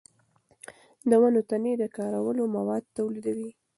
[1.09, 3.49] د ونو تنې د کارولو مواد تولیدوي.